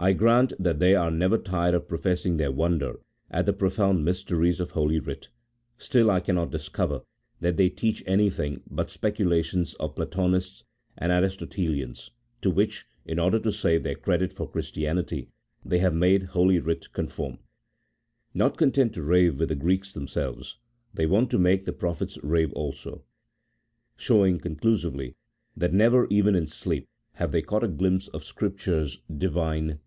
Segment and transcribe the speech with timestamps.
[0.00, 3.00] I grant that they are never tired of professing their wonder
[3.32, 5.28] at the profound mysteries of Holy Writ;
[5.76, 7.00] still I cannot discover
[7.40, 10.62] that they teach anything but speculations of Platonists
[10.96, 12.12] and Aristotelians,
[12.42, 15.30] to which (in order to save their credit for Christianity)
[15.64, 17.38] they have made Holy "Writ conform;
[18.32, 20.58] not content to rave with the Greeks themselves,
[20.94, 23.02] they want to make the pro phets rave also;
[23.96, 25.16] showing conclusively,
[25.56, 29.18] that never even in sleep have they caught a glimpse of Scripture's Divine 8 A
[29.18, 29.84] THEOLOGICO POLITICAL TREATISE.